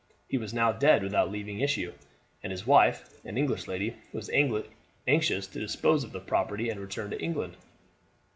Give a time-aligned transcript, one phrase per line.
[0.27, 1.93] He was now dead without leaving issue,
[2.41, 4.31] and his wife, an English lady, was
[5.07, 7.55] anxious to dispose of the property and return to England.